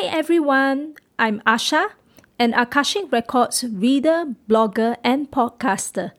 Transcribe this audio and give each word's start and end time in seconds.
Hi 0.00 0.06
everyone, 0.16 0.94
I'm 1.18 1.40
Asha, 1.40 1.88
an 2.38 2.54
Akashic 2.54 3.10
Records 3.10 3.64
reader, 3.64 4.26
blogger, 4.48 4.96
and 5.02 5.28
podcaster. 5.28 6.12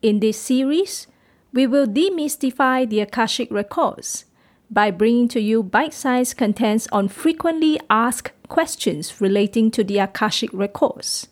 In 0.00 0.20
this 0.20 0.40
series, 0.40 1.06
we 1.52 1.66
will 1.66 1.86
demystify 1.86 2.88
the 2.88 3.00
Akashic 3.00 3.50
Records 3.50 4.24
by 4.70 4.90
bringing 4.90 5.28
to 5.28 5.40
you 5.42 5.62
bite 5.62 5.92
sized 5.92 6.38
contents 6.38 6.88
on 6.90 7.08
frequently 7.08 7.78
asked 7.90 8.32
questions 8.48 9.20
relating 9.20 9.70
to 9.72 9.84
the 9.84 9.98
Akashic 9.98 10.48
Records. 10.54 11.28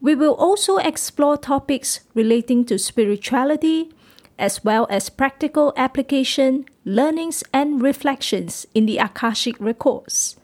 We 0.00 0.16
will 0.16 0.34
also 0.34 0.78
explore 0.78 1.36
topics 1.36 2.00
relating 2.14 2.64
to 2.64 2.80
spirituality, 2.80 3.92
as 4.40 4.64
well 4.64 4.88
as 4.90 5.08
practical 5.08 5.72
application, 5.76 6.64
learnings, 6.84 7.44
and 7.52 7.80
reflections 7.80 8.66
in 8.74 8.86
the 8.86 8.98
Akashic 8.98 9.54
Records. 9.60 10.36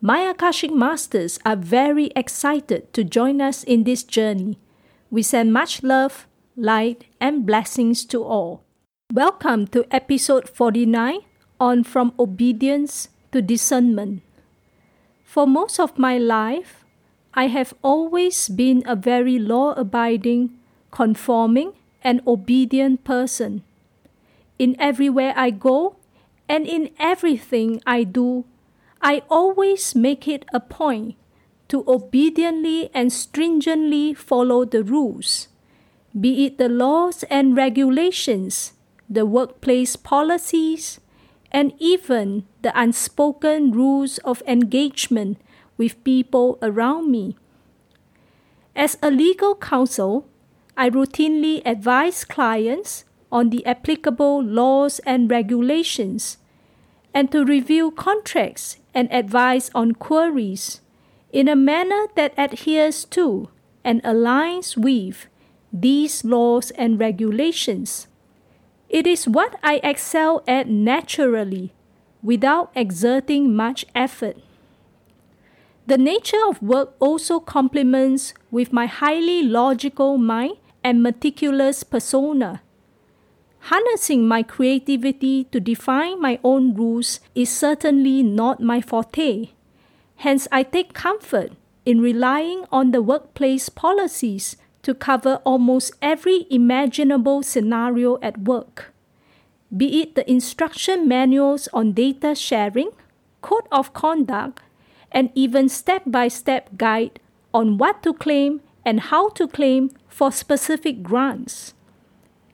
My 0.00 0.20
Akashic 0.20 0.70
Masters 0.70 1.40
are 1.44 1.56
very 1.56 2.12
excited 2.14 2.92
to 2.92 3.02
join 3.02 3.40
us 3.40 3.64
in 3.64 3.82
this 3.82 4.04
journey. 4.04 4.56
We 5.10 5.24
send 5.24 5.52
much 5.52 5.82
love, 5.82 6.28
light, 6.56 7.06
and 7.20 7.44
blessings 7.44 8.04
to 8.14 8.22
all. 8.22 8.62
Welcome 9.12 9.66
to 9.74 9.84
episode 9.90 10.48
49 10.48 11.18
on 11.58 11.82
From 11.82 12.14
Obedience 12.16 13.08
to 13.32 13.42
Discernment. 13.42 14.22
For 15.24 15.48
most 15.48 15.80
of 15.80 15.98
my 15.98 16.16
life, 16.16 16.84
I 17.34 17.48
have 17.48 17.74
always 17.82 18.48
been 18.48 18.84
a 18.86 18.94
very 18.94 19.40
law 19.40 19.72
abiding, 19.72 20.54
conforming, 20.92 21.72
and 22.04 22.22
obedient 22.24 23.02
person. 23.02 23.64
In 24.60 24.76
everywhere 24.78 25.34
I 25.34 25.50
go 25.50 25.96
and 26.48 26.68
in 26.68 26.90
everything 27.00 27.82
I 27.84 28.04
do, 28.04 28.44
I 29.00 29.22
always 29.30 29.94
make 29.94 30.26
it 30.26 30.44
a 30.52 30.60
point 30.60 31.14
to 31.68 31.84
obediently 31.86 32.90
and 32.92 33.12
stringently 33.12 34.14
follow 34.14 34.64
the 34.64 34.82
rules, 34.82 35.48
be 36.18 36.46
it 36.46 36.58
the 36.58 36.68
laws 36.68 37.22
and 37.30 37.56
regulations, 37.56 38.72
the 39.08 39.24
workplace 39.24 39.94
policies, 39.96 41.00
and 41.52 41.72
even 41.78 42.44
the 42.62 42.72
unspoken 42.78 43.70
rules 43.70 44.18
of 44.18 44.42
engagement 44.46 45.38
with 45.76 46.02
people 46.04 46.58
around 46.60 47.10
me. 47.10 47.36
As 48.74 48.98
a 49.02 49.10
legal 49.10 49.54
counsel, 49.54 50.26
I 50.76 50.90
routinely 50.90 51.62
advise 51.64 52.24
clients 52.24 53.04
on 53.30 53.50
the 53.50 53.64
applicable 53.64 54.42
laws 54.42 55.00
and 55.00 55.30
regulations 55.30 56.38
and 57.14 57.32
to 57.32 57.44
review 57.44 57.90
contracts 57.90 58.76
and 58.98 59.06
advise 59.12 59.70
on 59.76 59.92
queries 59.92 60.80
in 61.30 61.46
a 61.46 61.54
manner 61.54 62.08
that 62.16 62.34
adheres 62.36 63.04
to 63.04 63.48
and 63.84 64.02
aligns 64.02 64.76
with 64.76 65.28
these 65.72 66.24
laws 66.24 66.72
and 66.72 66.98
regulations. 66.98 68.08
It 68.88 69.06
is 69.06 69.28
what 69.28 69.54
I 69.62 69.78
excel 69.84 70.42
at 70.48 70.68
naturally 70.68 71.72
without 72.24 72.72
exerting 72.74 73.54
much 73.54 73.86
effort. 73.94 74.36
The 75.86 75.96
nature 75.96 76.42
of 76.48 76.60
work 76.60 76.96
also 76.98 77.38
complements 77.38 78.34
with 78.50 78.72
my 78.72 78.86
highly 78.86 79.44
logical 79.44 80.18
mind 80.18 80.56
and 80.82 81.04
meticulous 81.04 81.84
persona. 81.84 82.62
Harnessing 83.60 84.26
my 84.26 84.42
creativity 84.42 85.44
to 85.44 85.60
define 85.60 86.20
my 86.20 86.38
own 86.42 86.74
rules 86.74 87.20
is 87.34 87.50
certainly 87.50 88.22
not 88.22 88.60
my 88.60 88.80
forte. 88.80 89.50
Hence, 90.16 90.48
I 90.50 90.62
take 90.62 90.94
comfort 90.94 91.52
in 91.84 92.00
relying 92.00 92.64
on 92.72 92.90
the 92.90 93.02
workplace 93.02 93.68
policies 93.68 94.56
to 94.82 94.94
cover 94.94 95.36
almost 95.44 95.92
every 96.00 96.46
imaginable 96.50 97.42
scenario 97.42 98.18
at 98.20 98.38
work, 98.38 98.92
be 99.76 100.00
it 100.00 100.14
the 100.14 100.28
instruction 100.30 101.06
manuals 101.06 101.68
on 101.74 101.92
data 101.92 102.34
sharing, 102.34 102.90
code 103.42 103.68
of 103.70 103.92
conduct, 103.92 104.62
and 105.12 105.30
even 105.34 105.68
step 105.68 106.02
by 106.06 106.28
step 106.28 106.70
guide 106.76 107.20
on 107.52 107.78
what 107.78 108.02
to 108.02 108.14
claim 108.14 108.60
and 108.84 109.00
how 109.00 109.28
to 109.30 109.46
claim 109.46 109.90
for 110.08 110.32
specific 110.32 111.02
grants. 111.02 111.74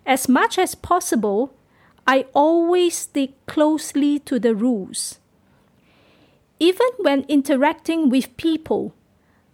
As 0.06 0.28
much 0.28 0.58
as 0.58 0.74
possible, 0.74 1.54
I 2.06 2.26
always 2.34 2.96
stick 2.96 3.32
closely 3.46 4.18
to 4.20 4.38
the 4.38 4.54
rules. 4.54 5.18
Even 6.58 6.88
when 6.98 7.24
interacting 7.28 8.10
with 8.10 8.36
people, 8.36 8.94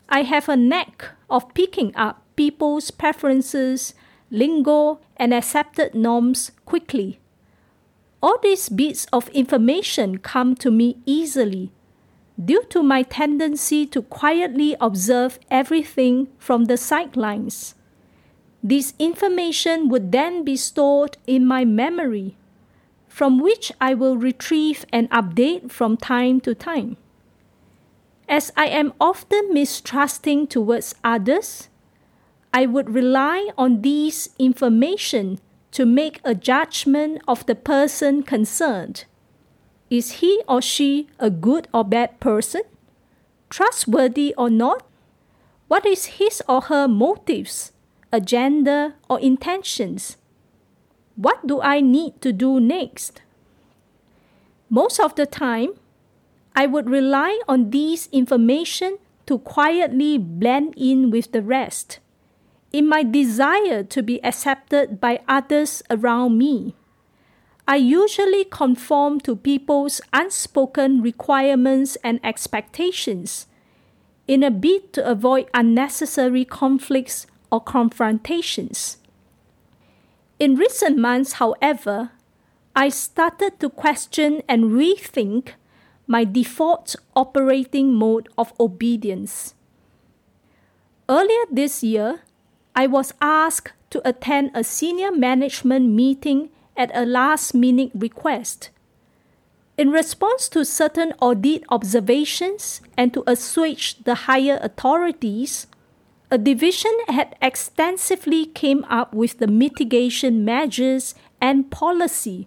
I 0.09 0.23
have 0.23 0.49
a 0.49 0.57
knack 0.57 1.11
of 1.29 1.55
picking 1.55 1.95
up 1.95 2.23
people's 2.35 2.91
preferences, 2.91 3.95
lingo, 4.31 4.99
and 5.17 5.33
accepted 5.33 5.95
norms 5.95 6.51
quickly. 6.65 7.21
All 8.21 8.39
these 8.43 8.69
bits 8.69 9.07
of 9.13 9.29
information 9.29 10.19
come 10.19 10.55
to 10.57 10.71
me 10.71 10.99
easily 11.07 11.73
due 12.43 12.65
to 12.71 12.83
my 12.83 13.03
tendency 13.03 13.87
to 13.87 14.03
quietly 14.03 14.77
observe 14.81 15.39
everything 15.51 16.29
from 16.39 16.65
the 16.65 16.77
sidelines. 16.77 17.75
This 18.63 18.93
information 18.99 19.89
would 19.89 20.13
then 20.13 20.45
be 20.45 20.57
stored 20.57 21.17
in 21.27 21.47
my 21.47 21.65
memory, 21.65 22.37
from 23.09 23.41
which 23.41 23.73
I 23.81 23.95
will 23.95 24.17
retrieve 24.17 24.85
and 24.93 25.11
update 25.11 25.71
from 25.71 25.97
time 25.97 26.41
to 26.43 26.55
time. 26.55 26.97
As 28.29 28.53
I 28.57 28.67
am 28.67 28.93
often 29.01 29.53
mistrusting 29.53 30.47
towards 30.47 30.95
others, 31.03 31.69
I 32.53 32.67
would 32.67 32.91
rely 32.91 33.51
on 33.57 33.83
these 33.83 34.31
information 34.39 35.41
to 35.73 35.87
make 35.87 36.21
a 36.25 36.35
judgment 36.35 37.23
of 37.27 37.47
the 37.47 37.55
person 37.55 38.23
concerned. 38.23 39.05
Is 39.89 40.21
he 40.21 40.43
or 40.49 40.61
she 40.61 41.09
a 41.19 41.31
good 41.31 41.67
or 41.73 41.85
bad 41.85 42.21
person? 42.21 42.63
Trustworthy 43.49 44.35
or 44.37 44.51
not? 44.51 44.87
What 45.67 45.87
is 45.87 46.21
his 46.21 46.43
or 46.49 46.63
her 46.63 46.87
motives, 46.87 47.73
agenda, 48.13 48.95
or 49.09 49.21
intentions? 49.21 50.17
What 51.17 51.47
do 51.47 51.61
I 51.61 51.81
need 51.81 52.21
to 52.23 52.33
do 52.33 52.61
next? 52.61 53.23
Most 54.69 55.01
of 55.01 55.15
the 55.15 55.27
time, 55.27 55.75
I 56.55 56.67
would 56.67 56.89
rely 56.89 57.41
on 57.49 57.71
these 57.71 58.09
information 58.13 58.99
to 59.27 59.39
quietly 59.39 60.19
blend 60.19 60.75
in 60.77 61.11
with 61.11 61.33
the 61.33 61.43
rest 61.43 62.01
in 62.73 62.89
my 62.89 63.03
desire 63.03 63.83
to 63.83 64.03
be 64.03 64.23
accepted 64.25 65.01
by 65.01 65.21
others 65.29 65.83
around 65.91 66.39
me. 66.39 66.75
I 67.67 67.77
usually 67.77 68.45
conform 68.45 69.21
to 69.21 69.37
people's 69.37 70.01
unspoken 70.13 71.03
requirements 71.03 71.97
and 72.03 72.21
expectations 72.25 73.47
in 74.27 74.43
a 74.43 74.51
bid 74.51 74.93
to 74.95 75.09
avoid 75.09 75.49
unnecessary 75.55 76.45
conflicts 76.45 77.27
or 77.51 77.61
confrontations. 77.61 78.99
In 80.39 80.57
recent 80.57 80.97
months, 80.97 81.35
however, 81.35 82.13
I 82.75 82.89
started 82.89 83.61
to 83.61 83.69
question 83.69 84.43
and 84.49 84.73
rethink 84.73 85.51
my 86.07 86.25
default 86.25 86.97
operating 87.15 87.95
mode 87.95 88.29
of 88.39 88.53
obedience. 88.59 89.55
Earlier 91.09 91.45
this 91.51 91.83
year, 91.83 92.23
I 92.75 92.87
was 92.87 93.13
asked 93.21 93.73
to 93.91 94.01
attend 94.09 94.53
a 94.55 94.65
senior 94.65 95.13
management 95.13 95.91
meeting 95.91 96.51
at 96.77 96.91
a 96.95 97.05
last 97.05 97.53
minute 97.53 97.91
request. 97.95 98.71
In 99.77 99.91
response 99.91 100.49
to 100.51 100.65
certain 100.65 101.13
audit 101.21 101.65
observations 101.69 102.81
and 102.97 103.13
to 103.15 103.25
assuage 103.27 104.03
the 104.05 104.27
higher 104.27 104.59
authorities, 104.63 105.67
a 106.31 106.39
division 106.39 106.93
had 107.09 107.37
extensively 107.43 108.47
came 108.47 108.85
up 108.85 109.13
with 109.13 109.39
the 109.39 109.49
mitigation 109.49 110.45
measures 110.45 111.15
and 111.41 111.71
policy 111.71 112.47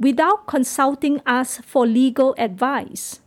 without 0.00 0.46
consulting 0.46 1.20
us 1.24 1.58
for 1.58 1.86
legal 1.86 2.34
advice. 2.36 3.20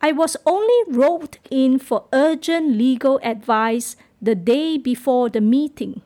I 0.00 0.12
was 0.12 0.36
only 0.46 0.78
roped 0.88 1.38
in 1.50 1.78
for 1.78 2.06
urgent 2.12 2.76
legal 2.76 3.20
advice 3.22 3.96
the 4.22 4.34
day 4.34 4.78
before 4.78 5.28
the 5.28 5.40
meeting. 5.42 6.00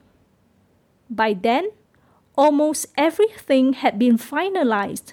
By 1.09 1.35
then, 1.35 1.71
almost 2.37 2.87
everything 2.97 3.75
had 3.75 3.99
been 3.99 4.19
finalized, 4.19 5.13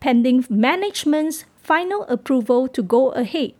pending 0.00 0.44
management's 0.50 1.44
final 1.56 2.02
approval 2.08 2.68
to 2.68 2.82
go 2.82 3.10
ahead. 3.12 3.54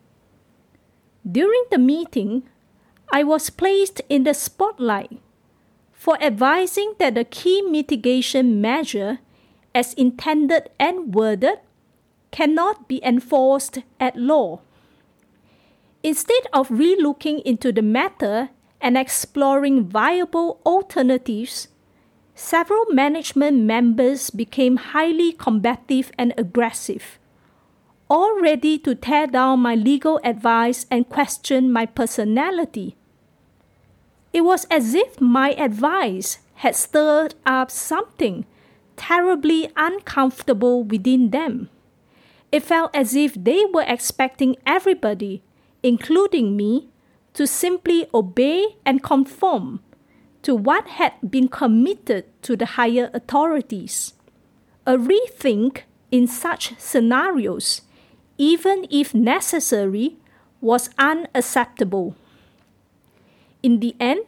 During 1.24 1.64
the 1.70 1.78
meeting, 1.78 2.42
I 3.12 3.24
was 3.24 3.50
placed 3.50 4.00
in 4.08 4.22
the 4.22 4.34
spotlight 4.34 5.18
for 5.92 6.16
advising 6.22 6.94
that 6.98 7.14
the 7.14 7.24
key 7.24 7.60
mitigation 7.60 8.60
measure, 8.60 9.18
as 9.74 9.94
intended 9.94 10.70
and 10.78 11.12
worded, 11.12 11.58
cannot 12.30 12.86
be 12.86 13.04
enforced 13.04 13.78
at 13.98 14.16
law. 14.16 14.60
Instead 16.02 16.46
of 16.52 16.68
relooking 16.68 17.42
into 17.42 17.72
the 17.72 17.82
matter 17.82 18.50
and 18.80 18.96
exploring 18.96 19.84
viable 19.84 20.60
alternatives, 20.64 21.68
several 22.34 22.86
management 22.90 23.58
members 23.58 24.30
became 24.30 24.76
highly 24.76 25.32
combative 25.32 26.12
and 26.16 26.32
aggressive, 26.38 27.18
all 28.08 28.40
ready 28.40 28.78
to 28.78 28.94
tear 28.94 29.26
down 29.26 29.60
my 29.60 29.74
legal 29.74 30.20
advice 30.24 30.86
and 30.90 31.08
question 31.08 31.70
my 31.72 31.84
personality. 31.84 32.96
It 34.32 34.42
was 34.42 34.66
as 34.70 34.94
if 34.94 35.20
my 35.20 35.52
advice 35.52 36.38
had 36.54 36.76
stirred 36.76 37.34
up 37.44 37.70
something 37.70 38.46
terribly 38.96 39.70
uncomfortable 39.76 40.84
within 40.84 41.30
them. 41.30 41.68
It 42.52 42.62
felt 42.62 42.94
as 42.94 43.14
if 43.14 43.34
they 43.34 43.64
were 43.64 43.84
expecting 43.86 44.56
everybody, 44.66 45.42
including 45.82 46.56
me, 46.56 46.90
to 47.34 47.46
simply 47.46 48.08
obey 48.12 48.76
and 48.84 49.02
conform 49.02 49.80
to 50.42 50.54
what 50.54 50.88
had 50.88 51.12
been 51.28 51.48
committed 51.48 52.24
to 52.42 52.56
the 52.56 52.66
higher 52.66 53.10
authorities. 53.14 54.14
A 54.86 54.96
rethink 54.96 55.82
in 56.10 56.26
such 56.26 56.78
scenarios, 56.78 57.82
even 58.36 58.86
if 58.90 59.14
necessary, 59.14 60.16
was 60.60 60.90
unacceptable. 60.98 62.16
In 63.62 63.80
the 63.80 63.94
end, 64.00 64.20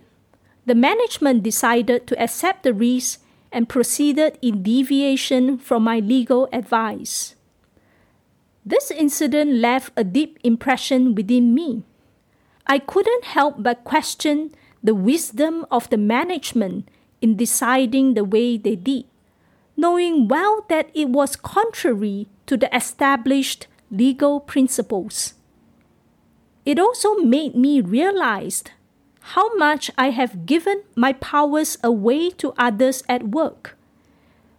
the 0.66 0.74
management 0.74 1.42
decided 1.42 2.06
to 2.06 2.22
accept 2.22 2.62
the 2.62 2.74
risk 2.74 3.20
and 3.50 3.68
proceeded 3.68 4.38
in 4.40 4.62
deviation 4.62 5.58
from 5.58 5.84
my 5.84 5.98
legal 5.98 6.48
advice. 6.52 7.34
This 8.64 8.90
incident 8.90 9.54
left 9.54 9.92
a 9.96 10.04
deep 10.04 10.38
impression 10.44 11.14
within 11.14 11.54
me. 11.54 11.82
I 12.66 12.78
couldn't 12.78 13.24
help 13.24 13.56
but 13.58 13.84
question 13.84 14.54
the 14.82 14.94
wisdom 14.94 15.66
of 15.70 15.90
the 15.90 15.96
management 15.96 16.88
in 17.20 17.36
deciding 17.36 18.14
the 18.14 18.24
way 18.24 18.56
they 18.56 18.76
did, 18.76 19.04
knowing 19.76 20.28
well 20.28 20.64
that 20.68 20.90
it 20.94 21.08
was 21.08 21.36
contrary 21.36 22.28
to 22.46 22.56
the 22.56 22.74
established 22.74 23.66
legal 23.90 24.40
principles. 24.40 25.34
It 26.64 26.78
also 26.78 27.16
made 27.16 27.54
me 27.54 27.80
realize 27.80 28.62
how 29.22 29.54
much 29.54 29.90
I 29.96 30.10
have 30.10 30.46
given 30.46 30.82
my 30.96 31.12
powers 31.12 31.78
away 31.82 32.30
to 32.42 32.52
others 32.58 33.02
at 33.08 33.28
work 33.28 33.78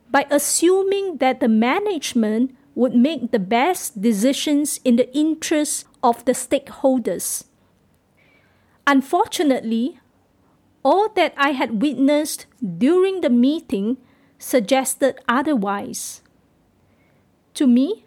by 0.09 0.25
assuming 0.29 1.17
that 1.17 1.39
the 1.39 1.47
management 1.47 2.55
would 2.75 2.95
make 2.95 3.31
the 3.31 3.39
best 3.39 4.01
decisions 4.01 4.79
in 4.83 4.95
the 4.95 5.11
interests 5.15 5.85
of 6.01 6.23
the 6.25 6.31
stakeholders. 6.31 7.45
Unfortunately, 8.87 9.99
all 10.83 11.09
that 11.09 11.33
I 11.37 11.51
had 11.51 11.81
witnessed 11.81 12.45
during 12.61 13.21
the 13.21 13.29
meeting 13.29 13.97
suggested 14.37 15.19
otherwise. 15.27 16.21
To 17.55 17.67
me, 17.67 18.05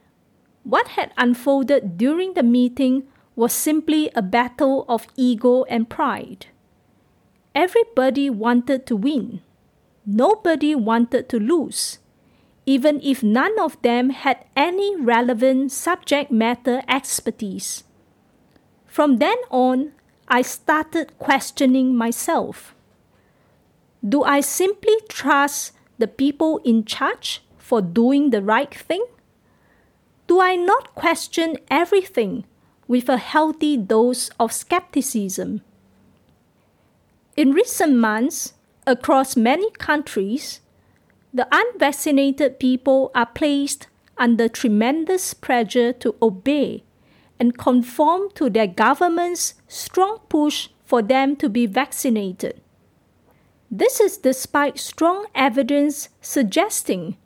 what 0.65 0.89
had 0.89 1.13
unfolded 1.17 1.97
during 1.97 2.35
the 2.35 2.43
meeting 2.43 3.07
was 3.37 3.53
simply 3.53 4.11
a 4.15 4.23
battle 4.23 4.87
of 4.89 5.07
ego 5.15 5.65
and 5.65 5.91
pride. 5.91 6.47
Everybody 7.55 8.31
wanted 8.31 8.87
to 8.87 8.97
win. 8.97 9.43
Nobody 10.07 10.75
wanted 10.75 11.29
to 11.29 11.39
lose, 11.39 11.99
even 12.65 13.01
if 13.03 13.23
none 13.23 13.59
of 13.61 13.81
them 13.83 14.11
had 14.11 14.47
any 14.57 14.97
relevant 14.97 15.71
subject 15.73 16.31
matter 16.31 16.83
expertise. 16.89 17.85
From 18.87 19.19
then 19.19 19.37
on, 19.51 19.93
I 20.29 20.43
started 20.43 21.19
questioning 21.19 21.95
myself. 21.95 22.75
Do 24.07 24.23
I 24.23 24.41
simply 24.41 24.97
trust 25.09 25.73
the 25.99 26.09
people 26.09 26.59
in 26.65 26.85
charge 26.85 27.43
for 27.59 27.83
doing 27.83 28.31
the 28.31 28.43
right 28.43 28.73
thing? 28.73 29.05
Do 30.27 30.41
I 30.41 30.57
not 30.57 30.95
question 30.95 31.59
everything 31.71 32.45
with 32.89 33.09
a 33.09 33.17
healthy 33.17 33.77
dose 33.77 34.31
of 34.39 34.53
skepticism? 34.53 35.63
In 37.37 37.53
recent 37.53 37.97
months, 37.97 38.55
across 38.87 39.37
many 39.37 39.71
countries, 39.73 40.61
the 41.35 41.47
unvaccinated 41.53 42.59
people 42.59 43.11
are 43.15 43.27
placed 43.27 43.89
under 44.17 44.49
tremendous 44.49 45.35
pressure 45.35 45.93
to 45.93 46.15
obey 46.23 46.83
and 47.39 47.59
conform 47.59 48.31
to 48.35 48.49
their 48.49 48.67
government's 48.67 49.55
strong 49.69 50.19
push 50.29 50.69
for 50.85 51.03
them 51.03 51.37
to 51.37 51.49
be 51.49 51.67
vaccinated. 51.67 52.61
This 53.71 54.01
is 54.01 54.17
despite 54.17 54.79
strong 54.79 55.27
evidence 55.35 56.09
suggesting 56.21 57.17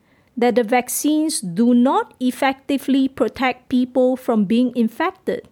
that 0.40 0.54
the 0.54 0.64
vaccines 0.64 1.40
do 1.40 1.74
not 1.74 2.14
effectively 2.18 3.08
protect 3.08 3.68
people 3.68 4.16
from 4.16 4.46
being 4.46 4.74
infected, 4.74 5.46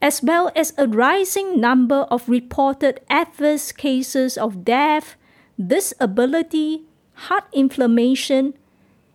as 0.00 0.22
well 0.22 0.50
as 0.56 0.72
a 0.78 0.88
rising 0.88 1.60
number 1.60 2.08
of 2.10 2.26
reported 2.26 3.00
adverse 3.10 3.70
cases 3.70 4.38
of 4.38 4.64
death, 4.64 5.14
disability, 5.60 6.84
heart 7.28 7.44
inflammation, 7.52 8.54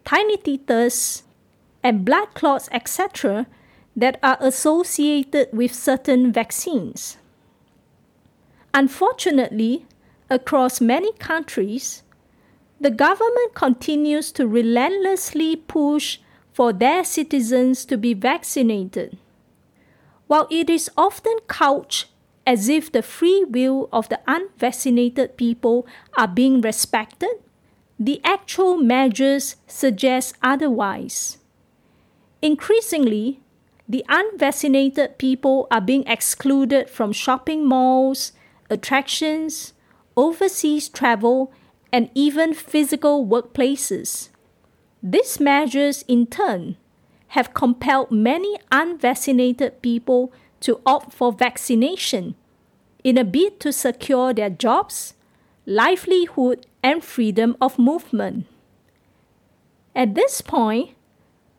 tiny 0.06 0.38
tinnitus, 0.38 1.24
and 1.81 2.06
blood 2.06 2.28
clots, 2.36 2.69
etc., 2.72 3.48
that 3.95 4.19
are 4.22 4.38
associated 4.42 5.50
with 5.51 5.74
certain 5.74 6.31
vaccines. 6.31 7.18
Unfortunately, 8.75 9.88
across 10.30 10.80
many 10.80 11.12
countries, 11.13 12.02
the 12.83 12.91
government 12.91 13.53
continues 13.53 14.30
to 14.33 14.45
relentlessly 14.45 15.56
push 15.56 16.19
for 16.51 16.74
their 16.74 17.01
citizens 17.06 17.85
to 17.85 17.97
be 17.97 18.13
vaccinated. 18.13 19.18
While 20.28 20.47
it 20.52 20.69
is 20.69 20.92
often 20.97 21.37
couched 21.47 22.07
as 22.45 22.68
if 22.68 22.92
the 22.92 23.02
free 23.02 23.45
will 23.45 23.87
of 23.94 24.09
the 24.09 24.19
unvaccinated 24.28 25.37
people 25.37 25.87
are 26.18 26.28
being 26.28 26.59
respected, 26.59 27.31
the 27.97 28.19
actual 28.25 28.75
measures 28.75 29.56
suggest 29.66 30.35
otherwise. 30.42 31.37
Increasingly, 32.42 33.40
the 33.87 34.04
unvaccinated 34.09 35.18
people 35.18 35.68
are 35.71 35.80
being 35.80 36.06
excluded 36.06 36.90
from 36.90 37.13
shopping 37.13 37.66
malls, 37.66 38.33
attractions, 38.69 39.71
overseas 40.18 40.90
travel, 40.90 41.54
and 41.94 42.09
even 42.16 42.56
physical 42.56 43.26
workplaces. 43.26 44.30
These 45.04 45.40
measures, 45.40 46.04
in 46.07 46.26
turn, 46.26 46.76
have 47.28 47.54
compelled 47.54 48.12
many 48.12 48.57
unvaccinated 48.71 49.81
people 49.83 50.33
to 50.62 50.81
opt 50.88 51.14
for 51.14 51.31
vaccination 51.31 52.33
in 53.04 53.18
a 53.18 53.23
bid 53.23 53.59
to 53.59 53.71
secure 53.71 54.33
their 54.33 54.50
jobs, 54.50 55.14
livelihood, 55.68 56.66
and 56.81 57.04
freedom 57.04 57.56
of 57.62 57.78
movement. 57.78 58.47
At 59.95 60.16
this 60.16 60.42
point, 60.42 60.95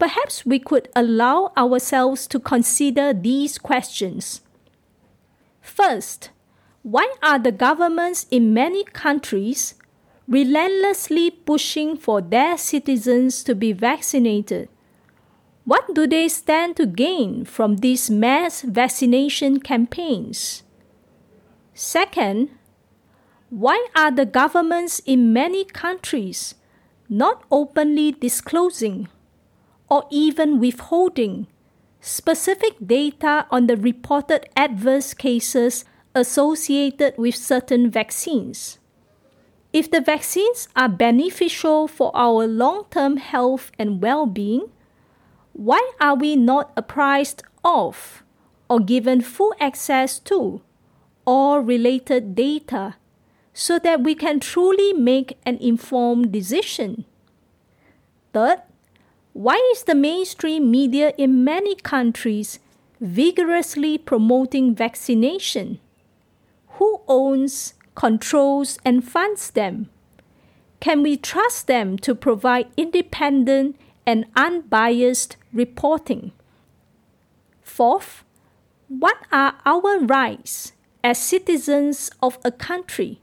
perhaps 0.00 0.44
we 0.44 0.58
could 0.58 0.88
allow 0.96 1.52
ourselves 1.56 2.26
to 2.28 2.40
consider 2.40 3.12
these 3.12 3.58
questions. 3.58 4.40
First, 5.60 6.30
why 6.82 7.14
are 7.22 7.38
the 7.38 7.52
governments 7.52 8.26
in 8.30 8.52
many 8.52 8.82
countries 8.84 9.74
relentlessly 10.28 11.30
pushing 11.30 11.96
for 11.96 12.20
their 12.20 12.56
citizens 12.58 13.44
to 13.44 13.54
be 13.54 13.72
vaccinated? 13.72 14.68
What 15.64 15.94
do 15.94 16.06
they 16.06 16.28
stand 16.28 16.76
to 16.76 16.86
gain 16.86 17.44
from 17.44 17.76
these 17.76 18.10
mass 18.10 18.62
vaccination 18.62 19.60
campaigns? 19.60 20.62
Second, 21.72 22.50
why 23.50 23.86
are 23.94 24.10
the 24.10 24.26
governments 24.26 25.00
in 25.06 25.32
many 25.32 25.64
countries 25.64 26.54
not 27.08 27.44
openly 27.50 28.12
disclosing 28.12 29.08
or 29.88 30.04
even 30.10 30.58
withholding 30.58 31.46
specific 32.00 32.74
data 32.84 33.46
on 33.50 33.66
the 33.66 33.76
reported 33.76 34.46
adverse 34.56 35.14
cases 35.14 35.84
associated 36.14 37.14
with 37.16 37.34
certain 37.34 37.90
vaccines. 37.90 38.78
If 39.74 39.90
the 39.90 40.00
vaccines 40.00 40.68
are 40.76 40.88
beneficial 40.88 41.88
for 41.88 42.12
our 42.14 42.46
long 42.46 42.84
term 42.90 43.16
health 43.16 43.72
and 43.76 44.00
well 44.00 44.24
being, 44.24 44.70
why 45.52 45.82
are 46.00 46.14
we 46.14 46.36
not 46.36 46.70
apprised 46.76 47.42
of 47.64 48.22
or 48.70 48.78
given 48.78 49.20
full 49.20 49.52
access 49.58 50.20
to 50.30 50.62
all 51.26 51.58
related 51.58 52.36
data 52.36 52.94
so 53.52 53.80
that 53.80 54.04
we 54.04 54.14
can 54.14 54.38
truly 54.38 54.92
make 54.92 55.38
an 55.44 55.56
informed 55.56 56.30
decision? 56.30 57.04
Third, 58.32 58.62
why 59.32 59.56
is 59.72 59.82
the 59.82 59.96
mainstream 59.96 60.70
media 60.70 61.12
in 61.18 61.42
many 61.42 61.74
countries 61.74 62.60
vigorously 63.00 63.98
promoting 63.98 64.72
vaccination? 64.72 65.80
Who 66.78 67.00
owns, 67.08 67.74
controls, 67.94 68.78
and 68.84 69.04
funds 69.04 69.50
them? 69.50 69.88
Can 70.80 71.02
we 71.02 71.16
trust 71.16 71.66
them 71.66 71.96
to 71.98 72.14
provide 72.14 72.68
independent 72.76 73.76
and 74.06 74.26
unbiased 74.36 75.36
reporting? 75.52 76.32
Fourth, 77.62 78.24
what 78.88 79.16
are 79.32 79.54
our 79.64 79.98
rights 79.98 80.72
as 81.02 81.18
citizens 81.18 82.10
of 82.22 82.38
a 82.44 82.52
country? 82.52 83.20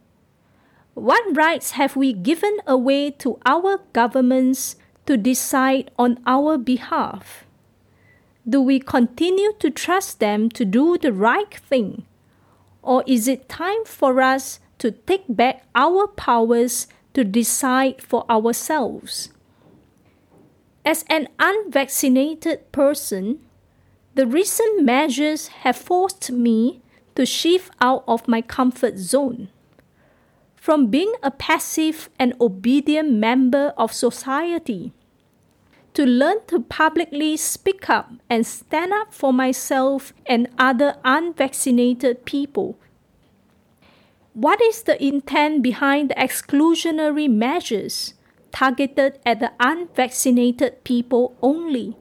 What 0.93 1.37
rights 1.37 1.71
have 1.71 1.95
we 1.95 2.13
given 2.13 2.57
away 2.67 3.11
to 3.11 3.39
our 3.45 3.79
governments 3.93 4.75
to 5.05 5.15
decide 5.15 5.91
on 5.97 6.19
our 6.25 6.57
behalf? 6.57 7.45
Do 8.47 8.61
we 8.61 8.79
continue 8.79 9.53
to 9.59 9.69
trust 9.69 10.19
them 10.19 10.49
to 10.49 10.65
do 10.65 10.97
the 10.97 11.13
right 11.13 11.53
thing? 11.53 12.05
Or 12.81 13.03
is 13.05 13.27
it 13.27 13.49
time 13.49 13.85
for 13.85 14.21
us 14.21 14.59
to 14.79 14.91
take 14.91 15.25
back 15.29 15.63
our 15.75 16.07
powers 16.07 16.87
to 17.13 17.23
decide 17.23 18.01
for 18.01 18.29
ourselves? 18.29 19.29
As 20.83 21.05
an 21.09 21.27
unvaccinated 21.37 22.71
person, 22.71 23.39
the 24.15 24.25
recent 24.25 24.83
measures 24.83 25.47
have 25.63 25.77
forced 25.77 26.31
me 26.31 26.81
to 27.15 27.25
shift 27.25 27.71
out 27.79 28.03
of 28.07 28.27
my 28.27 28.41
comfort 28.41 28.97
zone. 28.97 29.49
From 30.55 30.87
being 30.87 31.13
a 31.23 31.31
passive 31.31 32.09
and 32.19 32.33
obedient 32.41 33.11
member 33.11 33.73
of 33.77 33.93
society, 33.93 34.93
to 35.93 36.05
learn 36.05 36.37
to 36.47 36.61
publicly 36.61 37.35
speak 37.37 37.89
up 37.89 38.11
and 38.29 38.45
stand 38.45 38.93
up 38.93 39.13
for 39.13 39.33
myself 39.33 40.13
and 40.25 40.47
other 40.57 40.95
unvaccinated 41.03 42.25
people. 42.25 42.77
What 44.33 44.61
is 44.61 44.83
the 44.83 45.01
intent 45.03 45.61
behind 45.61 46.09
the 46.09 46.15
exclusionary 46.15 47.29
measures 47.29 48.13
targeted 48.51 49.19
at 49.25 49.39
the 49.41 49.51
unvaccinated 49.59 50.83
people 50.85 51.35
only? 51.41 51.97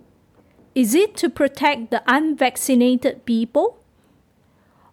Is 0.75 0.94
it 0.94 1.16
to 1.16 1.28
protect 1.28 1.90
the 1.90 2.02
unvaccinated 2.06 3.25
people? 3.25 3.78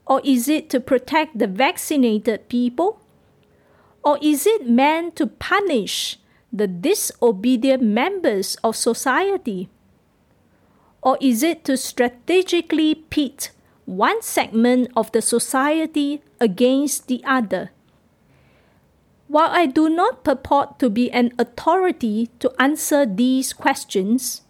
Or 0.07 0.21
is 0.23 0.49
it 0.49 0.69
to 0.71 0.79
protect 0.79 1.37
the 1.37 1.47
vaccinated 1.47 2.49
people? 2.49 2.99
Or 4.03 4.17
is 4.21 4.47
it 4.47 4.67
meant 4.67 5.15
to 5.17 5.27
punish 5.27 6.17
the 6.51 6.67
disobedient 6.67 7.83
members 7.83 8.55
of 8.63 8.75
society? 8.75 9.69
Or 11.01 11.17
is 11.21 11.43
it 11.43 11.63
to 11.65 11.77
strategically 11.77 12.95
pit 12.95 13.51
one 13.85 14.21
segment 14.21 14.91
of 14.95 15.11
the 15.11 15.21
society 15.21 16.21
against 16.39 17.07
the 17.07 17.23
other? 17.25 17.71
While 19.27 19.49
I 19.51 19.65
do 19.65 19.89
not 19.89 20.23
purport 20.23 20.79
to 20.79 20.89
be 20.89 21.11
an 21.11 21.33
authority 21.37 22.29
to 22.39 22.53
answer 22.59 23.05
these 23.05 23.51
questions, 23.51 24.41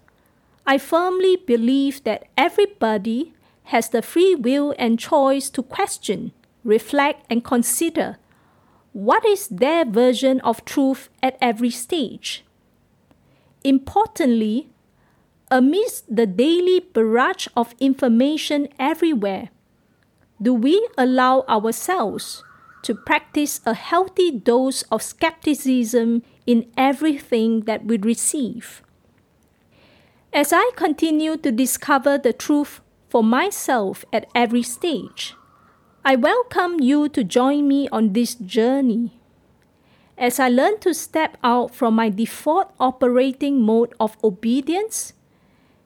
I 0.65 0.77
firmly 0.77 1.37
believe 1.37 2.03
that 2.03 2.27
everybody 2.37 3.33
has 3.65 3.89
the 3.89 4.01
free 4.01 4.35
will 4.35 4.75
and 4.77 4.99
choice 4.99 5.49
to 5.51 5.63
question, 5.63 6.31
reflect, 6.63 7.25
and 7.29 7.43
consider 7.43 8.17
what 8.97 9.23
is 9.27 9.47
their 9.49 9.85
version 9.85 10.41
of 10.41 10.65
truth 10.65 11.07
at 11.21 11.37
every 11.39 11.69
stage? 11.69 12.43
Importantly, 13.63 14.71
amidst 15.51 16.09
the 16.09 16.25
daily 16.25 16.79
barrage 16.79 17.47
of 17.55 17.75
information 17.79 18.67
everywhere, 18.79 19.49
do 20.41 20.51
we 20.51 20.81
allow 20.97 21.45
ourselves 21.47 22.43
to 22.81 22.95
practice 22.95 23.61
a 23.67 23.75
healthy 23.75 24.31
dose 24.31 24.81
of 24.89 25.03
skepticism 25.03 26.23
in 26.47 26.65
everything 26.75 27.69
that 27.69 27.85
we 27.85 27.99
receive? 27.99 28.81
As 30.33 30.51
I 30.51 30.71
continue 30.75 31.37
to 31.37 31.51
discover 31.51 32.17
the 32.17 32.33
truth 32.33 32.81
for 33.09 33.23
myself 33.23 34.03
at 34.11 34.25
every 34.33 34.63
stage, 34.63 35.36
I 36.07 36.15
welcome 36.15 36.79
you 36.79 37.09
to 37.09 37.21
join 37.21 37.67
me 37.67 37.89
on 37.91 38.13
this 38.13 38.33
journey. 38.33 39.19
As 40.17 40.39
I 40.39 40.47
learn 40.47 40.79
to 40.79 40.93
step 40.93 41.35
out 41.43 41.75
from 41.75 41.95
my 41.95 42.07
default 42.07 42.71
operating 42.79 43.61
mode 43.61 43.93
of 43.99 44.15
obedience, 44.23 45.11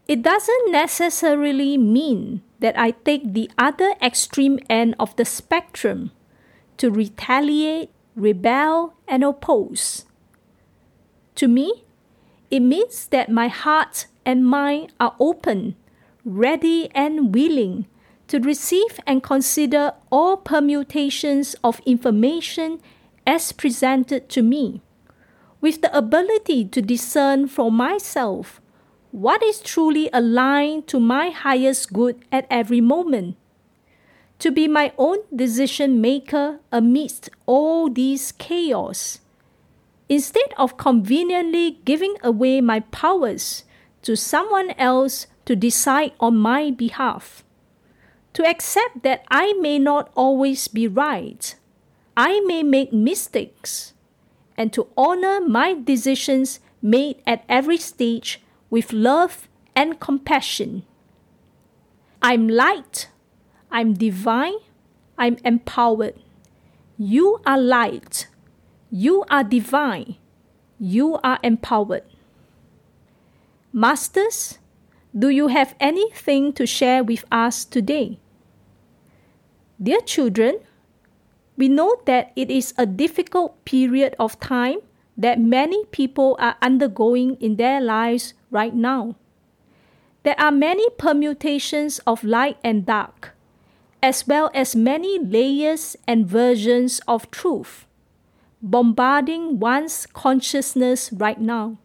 it 0.08 0.22
doesn't 0.22 0.72
necessarily 0.72 1.76
mean 1.76 2.44
that 2.60 2.78
I 2.78 2.92
take 2.92 3.34
the 3.34 3.50
other 3.58 3.96
extreme 4.00 4.60
end 4.70 4.94
of 5.00 5.16
the 5.16 5.26
spectrum 5.26 6.12
to 6.78 6.92
retaliate, 6.92 7.90
rebel, 8.16 8.94
and 9.08 9.24
oppose. 9.24 10.06
To 11.34 11.48
me, 11.48 11.84
it 12.52 12.60
means 12.60 13.08
that 13.08 13.32
my 13.32 13.48
heart 13.48 14.06
and 14.24 14.46
mind 14.46 14.94
are 15.00 15.16
open, 15.20 15.76
ready, 16.24 16.92
and 16.94 17.34
willing 17.34 17.88
to 18.32 18.40
receive 18.40 18.98
and 19.06 19.22
consider 19.22 19.92
all 20.10 20.38
permutations 20.38 21.54
of 21.66 21.82
information 21.86 22.80
as 23.28 23.52
presented 23.52 24.30
to 24.30 24.42
me, 24.42 24.82
with 25.60 25.82
the 25.82 25.92
ability 25.94 26.64
to 26.64 26.82
discern 26.82 27.46
for 27.46 27.70
myself 27.70 28.62
what 29.12 29.44
is 29.44 29.60
truly 29.60 30.10
aligned 30.14 30.88
to 30.88 30.98
my 30.98 31.30
highest 31.30 31.92
good 31.92 32.24
at 32.32 32.48
every 32.50 32.80
moment. 32.80 33.36
To 34.40 34.50
be 34.50 34.66
my 34.66 34.94
own 34.98 35.18
decision 35.36 36.00
maker 36.00 36.62
amidst 36.72 37.30
all 37.46 37.90
this 37.90 38.32
chaos, 38.32 39.20
instead 40.08 40.54
of 40.56 40.78
conveniently 40.78 41.82
giving 41.84 42.16
away 42.24 42.62
my 42.62 42.80
powers 42.80 43.66
to 44.04 44.16
someone 44.16 44.72
else 44.78 45.28
to 45.44 45.54
decide 45.54 46.14
on 46.22 46.38
my 46.38 46.72
behalf 46.72 47.44
to 48.34 48.48
accept 48.48 49.04
that 49.04 49.24
I 49.30 49.54
may 49.54 49.78
not 49.80 50.10
always 50.16 50.68
be 50.68 50.88
right, 50.88 51.56
I 52.16 52.40
may 52.42 52.64
make 52.64 52.94
mistakes, 52.94 53.94
and 54.58 54.72
to 54.74 54.88
honor 54.98 55.42
my 55.42 55.74
decisions 55.74 56.60
made 56.82 57.22
at 57.28 57.44
every 57.50 57.78
stage 57.78 58.42
with 58.70 58.94
love 58.94 59.48
and 59.76 60.00
compassion. 60.00 60.84
I'm 62.22 62.48
light, 62.48 63.10
I'm 63.70 63.94
divine, 63.94 64.60
I'm 65.18 65.38
empowered. 65.44 66.16
You 66.98 67.42
are 67.46 67.60
light, 67.60 68.28
you 68.90 69.26
are 69.30 69.44
divine, 69.44 70.16
you 70.80 71.20
are 71.24 71.40
empowered. 71.44 72.04
Masters, 73.74 74.60
do 75.18 75.30
you 75.30 75.48
have 75.48 75.76
anything 75.80 76.54
to 76.54 76.66
share 76.66 77.04
with 77.04 77.26
us 77.32 77.66
today? 77.66 78.21
Dear 79.82 80.02
children, 80.02 80.60
we 81.58 81.68
know 81.68 81.98
that 82.06 82.32
it 82.36 82.52
is 82.52 82.72
a 82.78 82.86
difficult 82.86 83.66
period 83.66 84.16
of 84.20 84.40
time 84.40 84.78
that 85.18 85.40
many 85.40 85.86
people 85.86 86.38
are 86.40 86.56
undergoing 86.62 87.36
in 87.42 87.56
their 87.56 87.82
lives 87.82 88.36
right 88.52 88.76
now. 88.76 89.16
There 90.22 90.40
are 90.40 90.52
many 90.52 90.88
permutations 91.00 92.00
of 92.06 92.24
light 92.24 92.58
and 92.64 92.86
dark, 92.86 93.34
as 94.04 94.28
well 94.28 94.52
as 94.54 94.76
many 94.76 95.18
layers 95.18 95.98
and 96.08 96.28
versions 96.28 97.02
of 97.08 97.32
truth, 97.32 97.88
bombarding 98.62 99.60
one's 99.60 100.06
consciousness 100.06 101.12
right 101.12 101.42
now. 101.42 101.80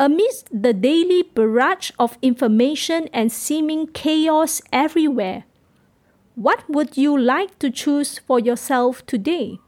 Amidst 0.00 0.50
the 0.50 0.74
daily 0.74 1.22
barrage 1.22 1.92
of 2.00 2.18
information 2.20 3.08
and 3.12 3.30
seeming 3.30 3.86
chaos 3.86 4.60
everywhere, 4.72 5.44
what 6.36 6.68
would 6.68 6.98
you 6.98 7.16
like 7.16 7.58
to 7.58 7.70
choose 7.70 8.18
for 8.18 8.38
yourself 8.38 9.04
today? 9.06 9.58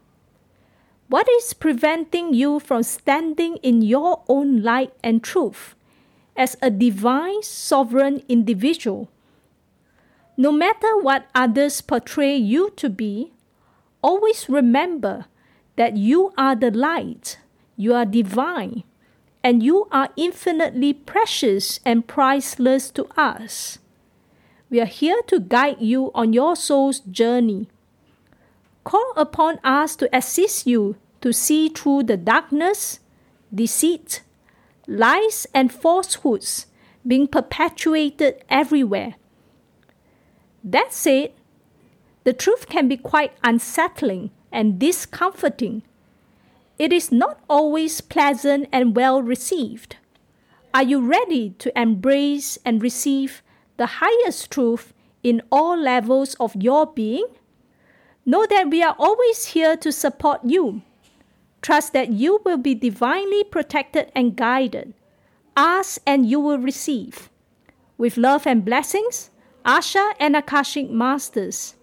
What 1.07 1.27
is 1.27 1.55
preventing 1.55 2.35
you 2.35 2.59
from 2.59 2.83
standing 2.83 3.57
in 3.63 3.81
your 3.81 4.21
own 4.29 4.61
light 4.61 4.93
and 5.03 5.23
truth 5.23 5.73
as 6.37 6.55
a 6.61 6.69
divine, 6.69 7.41
sovereign 7.41 8.21
individual? 8.29 9.09
No 10.37 10.51
matter 10.51 10.95
what 11.01 11.25
others 11.33 11.81
portray 11.81 12.35
you 12.35 12.69
to 12.77 12.87
be, 12.87 13.33
always 14.03 14.47
remember 14.47 15.25
that 15.75 15.97
you 15.97 16.31
are 16.37 16.55
the 16.55 16.69
light, 16.69 17.39
you 17.77 17.95
are 17.95 18.05
divine, 18.05 18.83
and 19.43 19.63
you 19.63 19.87
are 19.91 20.09
infinitely 20.15 20.93
precious 20.93 21.79
and 21.83 22.05
priceless 22.05 22.91
to 22.91 23.07
us. 23.17 23.79
We 24.69 24.79
are 24.79 24.85
here 24.85 25.21
to 25.27 25.39
guide 25.39 25.81
you 25.81 26.11
on 26.13 26.33
your 26.33 26.55
soul's 26.55 26.99
journey. 26.99 27.69
Call 28.83 29.13
upon 29.17 29.59
us 29.63 29.95
to 29.97 30.15
assist 30.15 30.67
you 30.67 30.95
to 31.21 31.33
see 31.33 31.69
through 31.69 32.03
the 32.03 32.17
darkness, 32.17 32.99
deceit, 33.53 34.21
lies, 34.87 35.47
and 35.53 35.71
falsehoods 35.73 36.67
being 37.05 37.27
perpetuated 37.27 38.43
everywhere. 38.49 39.15
That 40.63 40.93
said, 40.93 41.33
the 42.23 42.33
truth 42.33 42.67
can 42.67 42.87
be 42.87 42.97
quite 42.97 43.33
unsettling 43.43 44.29
and 44.51 44.77
discomforting. 44.77 45.81
It 46.77 46.93
is 46.93 47.11
not 47.11 47.39
always 47.49 48.01
pleasant 48.01 48.69
and 48.71 48.95
well 48.95 49.21
received. 49.21 49.95
Are 50.73 50.83
you 50.83 51.01
ready 51.01 51.51
to 51.57 51.79
embrace 51.79 52.59
and 52.63 52.83
receive 52.83 53.41
the 53.79 53.97
highest 53.97 54.51
truth 54.51 54.93
in 55.23 55.41
all 55.51 55.75
levels 55.75 56.35
of 56.35 56.55
your 56.55 56.85
being? 56.85 57.25
Know 58.25 58.45
that 58.45 58.69
we 58.69 58.83
are 58.83 58.95
always 58.99 59.47
here 59.47 59.75
to 59.77 59.91
support 59.91 60.41
you. 60.43 60.83
Trust 61.63 61.93
that 61.93 62.11
you 62.11 62.41
will 62.45 62.57
be 62.57 62.75
divinely 62.75 63.43
protected 63.43 64.11
and 64.15 64.35
guided. 64.35 64.93
Ask 65.57 65.99
and 66.05 66.29
you 66.29 66.39
will 66.39 66.59
receive. 66.59 67.29
With 67.97 68.17
love 68.17 68.45
and 68.45 68.63
blessings, 68.63 69.31
Asha 69.65 70.13
and 70.19 70.35
Akashic 70.35 70.89
Masters. 70.89 71.75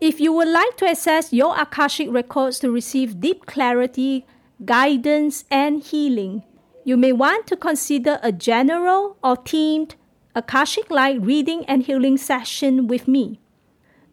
If 0.00 0.20
you 0.20 0.32
would 0.32 0.48
like 0.48 0.76
to 0.76 0.88
access 0.88 1.32
your 1.32 1.58
Akashic 1.58 2.08
records 2.10 2.58
to 2.60 2.70
receive 2.70 3.20
deep 3.20 3.46
clarity, 3.46 4.26
guidance, 4.64 5.44
and 5.50 5.82
healing, 5.82 6.44
you 6.84 6.96
may 6.96 7.12
want 7.12 7.46
to 7.48 7.56
consider 7.56 8.18
a 8.22 8.30
general 8.30 9.16
or 9.24 9.36
themed 9.36 9.94
Akashic 10.36 10.90
Light 10.90 11.18
reading 11.22 11.64
and 11.64 11.82
healing 11.82 12.18
session 12.18 12.88
with 12.88 13.08
me. 13.08 13.40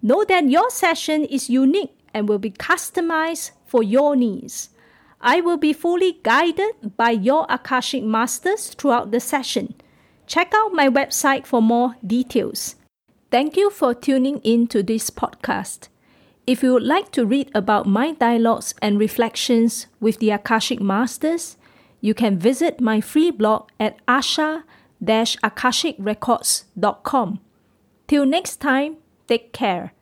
Know 0.01 0.23
that 0.23 0.49
your 0.49 0.69
session 0.69 1.25
is 1.25 1.49
unique 1.49 1.99
and 2.13 2.29
will 2.29 2.39
be 2.39 2.49
customized 2.49 3.51
for 3.65 3.83
your 3.83 4.15
needs. 4.15 4.69
I 5.19 5.41
will 5.41 5.57
be 5.57 5.73
fully 5.73 6.19
guided 6.23 6.95
by 6.95 7.09
your 7.09 7.45
Akashic 7.49 8.05
Masters 8.05 8.69
throughout 8.69 9.11
the 9.11 9.19
session. 9.19 9.75
Check 10.25 10.53
out 10.55 10.71
my 10.71 10.87
website 10.87 11.45
for 11.45 11.61
more 11.61 11.97
details. 12.07 12.75
Thank 13.29 13.57
you 13.57 13.69
for 13.69 13.93
tuning 13.93 14.37
in 14.45 14.67
to 14.67 14.81
this 14.81 15.09
podcast. 15.09 15.89
If 16.47 16.63
you 16.63 16.71
would 16.71 16.83
like 16.83 17.11
to 17.11 17.25
read 17.25 17.51
about 17.53 17.85
my 17.85 18.13
dialogues 18.13 18.73
and 18.81 18.97
reflections 18.97 19.87
with 19.99 20.19
the 20.19 20.29
Akashic 20.29 20.79
Masters, 20.79 21.57
you 21.99 22.13
can 22.13 22.39
visit 22.39 22.79
my 22.79 23.01
free 23.01 23.29
blog 23.29 23.67
at 23.77 23.97
asha-akashicrecords.com. 25.07 27.39
Till 28.07 28.25
next 28.25 28.57
time, 28.57 28.97
take 29.27 29.53
care. 29.53 29.93